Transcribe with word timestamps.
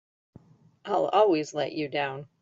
I'll 0.83 1.05
always 1.09 1.53
let 1.53 1.73
you 1.73 1.87
down! 1.87 2.25